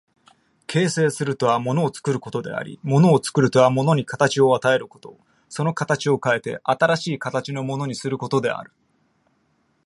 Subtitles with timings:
[0.65, 8.71] 形成するとは物を作ることであり、物を作るとは物に形を与えること、その形を変えて新しい形のものにすることである。